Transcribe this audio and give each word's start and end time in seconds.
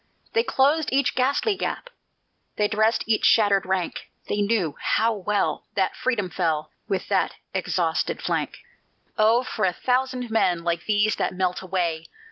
They 0.33 0.41
closed 0.41 0.89
each 0.91 1.13
ghastly 1.13 1.55
gap; 1.55 1.91
They 2.55 2.67
dressed 2.67 3.03
each 3.05 3.23
shattered 3.23 3.67
rank; 3.67 4.09
They 4.27 4.41
knew 4.41 4.75
how 4.79 5.13
well 5.13 5.67
That 5.75 5.95
freedom 5.95 6.27
fell 6.31 6.71
With 6.87 7.07
that 7.09 7.35
exhausted 7.53 8.19
flank. 8.19 8.57
"Oh, 9.15 9.43
for 9.43 9.63
a 9.63 9.73
thousand 9.73 10.31
men 10.31 10.63
Like 10.63 10.85
these 10.87 11.17
that 11.17 11.35
melt 11.35 11.61
away!" 11.61 12.07